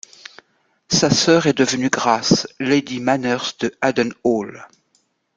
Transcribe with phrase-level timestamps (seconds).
[0.89, 4.65] Sa soeur est devenue Grace, Lady Manners de Haddon Hall.